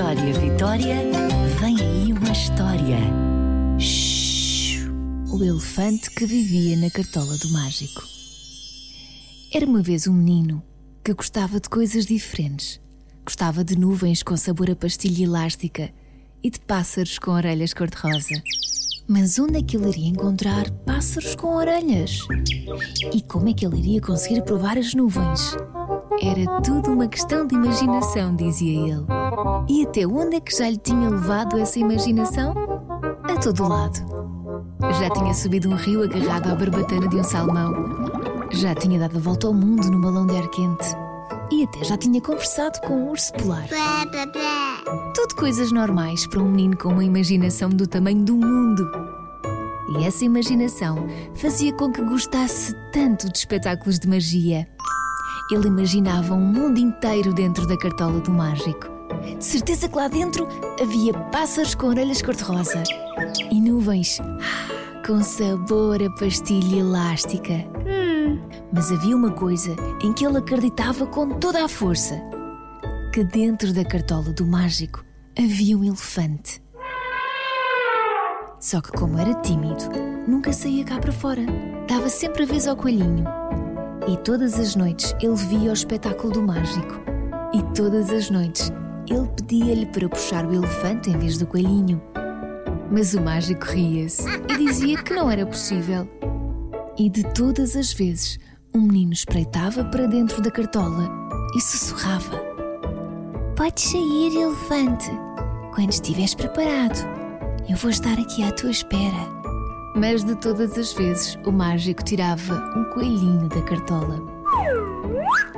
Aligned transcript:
Vitória, 0.00 0.32
Vitória, 0.32 0.96
vem 1.60 1.76
aí 1.78 2.12
uma 2.14 2.32
história. 2.32 2.96
Shhh, 3.78 4.88
o 5.30 5.44
elefante 5.44 6.10
que 6.12 6.24
vivia 6.24 6.74
na 6.78 6.88
cartola 6.88 7.36
do 7.36 7.50
mágico. 7.50 8.02
Era 9.52 9.66
uma 9.66 9.82
vez 9.82 10.08
um 10.08 10.14
menino 10.14 10.62
que 11.04 11.12
gostava 11.12 11.60
de 11.60 11.68
coisas 11.68 12.06
diferentes. 12.06 12.80
Gostava 13.26 13.62
de 13.62 13.78
nuvens 13.78 14.22
com 14.22 14.34
sabor 14.38 14.70
a 14.70 14.74
pastilha 14.74 15.24
elástica 15.24 15.92
e 16.42 16.48
de 16.48 16.60
pássaros 16.60 17.18
com 17.18 17.32
orelhas 17.32 17.74
cor-de-rosa. 17.74 18.42
Mas 19.06 19.38
onde 19.38 19.58
é 19.58 19.62
que 19.62 19.76
ele 19.76 19.90
iria 19.90 20.08
encontrar 20.08 20.70
pássaros 20.86 21.34
com 21.34 21.48
orelhas? 21.56 22.20
E 23.12 23.20
como 23.20 23.50
é 23.50 23.52
que 23.52 23.66
ele 23.66 23.76
iria 23.76 24.00
conseguir 24.00 24.40
provar 24.44 24.78
as 24.78 24.94
nuvens? 24.94 25.54
Era 26.22 26.62
tudo 26.62 26.90
uma 26.90 27.06
questão 27.06 27.46
de 27.46 27.54
imaginação, 27.54 28.34
dizia 28.34 28.94
ele. 28.94 29.19
E 29.68 29.84
até 29.84 30.06
onde 30.06 30.36
é 30.36 30.40
que 30.40 30.56
já 30.56 30.68
lhe 30.68 30.76
tinha 30.76 31.08
levado 31.08 31.58
essa 31.58 31.78
imaginação? 31.78 32.54
A 33.22 33.38
todo 33.38 33.68
lado. 33.68 33.98
Já 34.98 35.10
tinha 35.10 35.32
subido 35.34 35.68
um 35.68 35.76
rio 35.76 36.02
agarrado 36.02 36.50
à 36.50 36.54
barbatana 36.54 37.08
de 37.08 37.16
um 37.16 37.24
salmão. 37.24 37.72
Já 38.50 38.74
tinha 38.74 38.98
dado 38.98 39.18
a 39.18 39.20
volta 39.20 39.46
ao 39.46 39.54
mundo 39.54 39.90
num 39.90 40.00
balão 40.00 40.26
de 40.26 40.36
ar 40.36 40.48
quente. 40.48 40.96
E 41.52 41.64
até 41.64 41.84
já 41.84 41.96
tinha 41.96 42.20
conversado 42.20 42.80
com 42.80 42.94
um 42.94 43.10
urso 43.10 43.32
polar. 43.34 43.68
Tudo 45.14 45.36
coisas 45.36 45.72
normais 45.72 46.26
para 46.26 46.40
um 46.40 46.50
menino 46.50 46.76
com 46.76 46.90
uma 46.90 47.04
imaginação 47.04 47.70
do 47.70 47.86
tamanho 47.86 48.24
do 48.24 48.36
mundo. 48.36 48.90
E 49.98 50.04
essa 50.04 50.24
imaginação 50.24 51.06
fazia 51.34 51.72
com 51.74 51.90
que 51.90 52.02
gostasse 52.02 52.74
tanto 52.92 53.30
de 53.30 53.38
espetáculos 53.38 53.98
de 53.98 54.08
magia. 54.08 54.66
Ele 55.50 55.66
imaginava 55.66 56.34
um 56.34 56.44
mundo 56.46 56.78
inteiro 56.78 57.32
dentro 57.34 57.66
da 57.66 57.76
cartola 57.76 58.20
do 58.20 58.30
mágico. 58.30 58.99
De 59.38 59.44
certeza 59.44 59.88
que 59.88 59.96
lá 59.96 60.08
dentro 60.08 60.46
havia 60.80 61.12
pássaros 61.30 61.74
com 61.74 61.88
orelhas 61.88 62.22
cor-de-rosa 62.22 62.82
e 63.50 63.60
nuvens 63.60 64.20
ah, 64.20 65.02
com 65.06 65.22
sabor 65.22 66.02
a 66.02 66.10
pastilha 66.10 66.80
elástica. 66.80 67.66
Mas 68.72 68.92
havia 68.92 69.16
uma 69.16 69.32
coisa 69.32 69.74
em 70.02 70.12
que 70.12 70.24
ele 70.24 70.38
acreditava 70.38 71.06
com 71.06 71.28
toda 71.38 71.64
a 71.64 71.68
força: 71.68 72.20
que 73.12 73.24
dentro 73.24 73.72
da 73.72 73.84
cartola 73.84 74.32
do 74.32 74.46
mágico 74.46 75.04
havia 75.36 75.76
um 75.76 75.84
elefante. 75.84 76.62
Só 78.60 78.80
que, 78.82 78.92
como 78.92 79.18
era 79.18 79.34
tímido, 79.40 79.84
nunca 80.28 80.52
saía 80.52 80.84
cá 80.84 80.98
para 80.98 81.12
fora. 81.12 81.42
Dava 81.88 82.10
sempre 82.10 82.42
a 82.42 82.46
vez 82.46 82.68
ao 82.68 82.76
coelhinho. 82.76 83.24
E 84.06 84.16
todas 84.18 84.58
as 84.58 84.76
noites 84.76 85.14
ele 85.20 85.34
via 85.34 85.70
o 85.70 85.72
espetáculo 85.72 86.34
do 86.34 86.42
mágico. 86.42 87.00
E 87.54 87.62
todas 87.74 88.10
as 88.10 88.30
noites 88.30 88.70
ele 89.10 89.28
pedia-lhe 89.36 89.86
para 89.86 90.08
puxar 90.08 90.46
o 90.46 90.54
elefante 90.54 91.10
em 91.10 91.18
vez 91.18 91.36
do 91.36 91.46
coelhinho. 91.46 92.00
Mas 92.90 93.14
o 93.14 93.20
mágico 93.20 93.66
ria-se 93.66 94.24
e 94.48 94.56
dizia 94.56 95.02
que 95.02 95.14
não 95.14 95.30
era 95.30 95.44
possível. 95.44 96.08
E 96.96 97.08
de 97.10 97.24
todas 97.34 97.76
as 97.76 97.92
vezes, 97.92 98.38
um 98.74 98.80
menino 98.80 99.12
espreitava 99.12 99.84
para 99.84 100.06
dentro 100.06 100.40
da 100.40 100.50
cartola 100.50 101.08
e 101.56 101.60
sussurrava: 101.60 102.38
Podes 103.56 103.84
sair, 103.84 104.36
elefante, 104.36 105.10
quando 105.74 105.92
estiveres 105.92 106.34
preparado. 106.34 106.98
Eu 107.68 107.76
vou 107.76 107.90
estar 107.90 108.18
aqui 108.18 108.42
à 108.42 108.50
tua 108.52 108.70
espera. 108.70 109.40
Mas 109.94 110.24
de 110.24 110.36
todas 110.36 110.78
as 110.78 110.92
vezes, 110.92 111.36
o 111.44 111.52
mágico 111.52 112.04
tirava 112.04 112.54
um 112.76 112.84
coelhinho 112.92 113.48
da 113.48 113.60
cartola. 113.62 114.20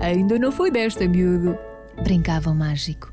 Ainda 0.00 0.38
não 0.38 0.50
foi 0.50 0.70
desta, 0.70 1.06
miúdo, 1.06 1.56
brincava 2.02 2.50
o 2.50 2.54
mágico. 2.54 3.12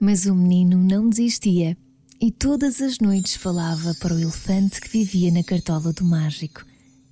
Mas 0.00 0.24
o 0.24 0.34
menino 0.34 0.78
não 0.78 1.10
desistia 1.10 1.76
e 2.18 2.30
todas 2.30 2.80
as 2.80 2.98
noites 3.00 3.34
falava 3.34 3.94
para 4.00 4.14
o 4.14 4.18
elefante 4.18 4.80
que 4.80 4.88
vivia 4.88 5.30
na 5.30 5.44
cartola 5.44 5.92
do 5.92 6.04
mágico. 6.06 6.64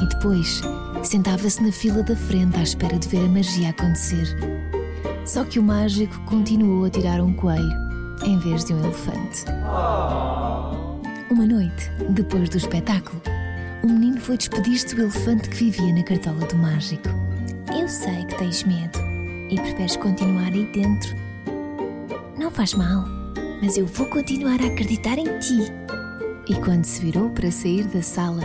E 0.00 0.06
depois 0.06 0.60
sentava-se 1.02 1.60
na 1.60 1.72
fila 1.72 2.04
da 2.04 2.14
frente 2.14 2.56
à 2.56 2.62
espera 2.62 2.96
de 2.96 3.08
ver 3.08 3.24
a 3.24 3.28
magia 3.28 3.70
acontecer. 3.70 4.28
Só 5.26 5.44
que 5.44 5.58
o 5.58 5.64
mágico 5.64 6.16
continuou 6.26 6.84
a 6.84 6.90
tirar 6.90 7.20
um 7.20 7.34
coelho 7.34 7.72
em 8.24 8.38
vez 8.38 8.64
de 8.64 8.72
um 8.72 8.84
elefante. 8.84 9.44
Uma 11.28 11.44
noite, 11.44 11.90
depois 12.10 12.48
do 12.48 12.56
espetáculo, 12.56 13.20
o 13.82 13.88
menino 13.88 14.20
foi 14.20 14.36
despedir-se 14.36 14.94
do 14.94 15.02
elefante 15.02 15.48
que 15.50 15.56
vivia 15.56 15.92
na 15.92 16.04
cartola 16.04 16.46
do 16.46 16.54
mágico. 16.54 17.08
Eu 17.76 17.88
sei 17.88 18.24
que 18.26 18.38
tens 18.38 18.62
medo 18.62 19.00
e 19.50 19.56
preferes 19.56 19.96
continuar 19.96 20.52
aí 20.52 20.70
dentro. 20.72 21.25
Não 22.38 22.50
faz 22.50 22.74
mal, 22.74 23.02
mas 23.62 23.78
eu 23.78 23.86
vou 23.86 24.06
continuar 24.08 24.60
a 24.60 24.66
acreditar 24.66 25.16
em 25.16 25.38
ti. 25.38 25.72
E 26.46 26.54
quando 26.56 26.84
se 26.84 27.00
virou 27.00 27.30
para 27.30 27.50
sair 27.50 27.84
da 27.84 28.02
sala, 28.02 28.42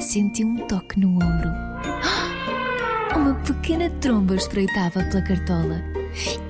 sentiu 0.00 0.46
um 0.46 0.64
toque 0.68 1.00
no 1.00 1.08
ombro. 1.08 1.50
Uma 3.16 3.34
pequena 3.34 3.90
tromba 4.00 4.36
espreitava 4.36 5.02
pela 5.02 5.22
cartola. 5.22 5.82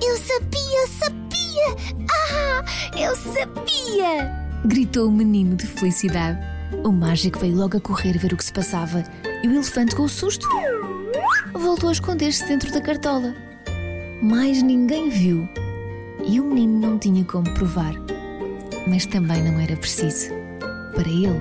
Eu 0.03 0.17
sabia, 0.17 0.81
eu 0.81 0.87
sabia! 0.87 2.05
Ah, 2.11 2.63
eu 2.95 3.15
sabia! 3.15 4.31
Gritou 4.63 5.07
o 5.07 5.11
menino 5.11 5.55
de 5.55 5.65
felicidade. 5.65 6.39
O 6.83 6.91
mágico 6.91 7.39
veio 7.39 7.55
logo 7.55 7.77
a 7.77 7.81
correr 7.81 8.19
ver 8.19 8.33
o 8.33 8.37
que 8.37 8.45
se 8.45 8.53
passava 8.53 9.03
e 9.43 9.47
o 9.47 9.51
elefante, 9.51 9.95
com 9.95 10.03
o 10.03 10.09
susto, 10.09 10.47
voltou 11.53 11.89
a 11.89 11.93
esconder-se 11.93 12.45
dentro 12.45 12.71
da 12.71 12.81
cartola. 12.81 13.33
Mais 14.21 14.61
ninguém 14.61 15.09
viu 15.09 15.49
e 16.27 16.39
o 16.39 16.43
menino 16.43 16.79
não 16.79 16.99
tinha 16.99 17.23
como 17.23 17.51
provar. 17.53 17.93
Mas 18.87 19.05
também 19.05 19.43
não 19.43 19.59
era 19.59 19.75
preciso. 19.75 20.29
Para 20.93 21.09
ele, 21.09 21.39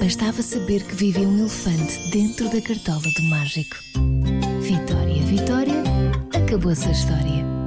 bastava 0.00 0.42
saber 0.42 0.82
que 0.82 0.94
vivia 0.94 1.26
um 1.26 1.38
elefante 1.38 2.10
dentro 2.10 2.48
da 2.50 2.60
cartola 2.60 3.02
do 3.16 3.22
mágico. 3.24 3.76
Vitória, 4.60 5.22
Vitória, 5.22 5.82
acabou-se 6.34 6.88
a 6.88 6.92
história. 6.92 7.57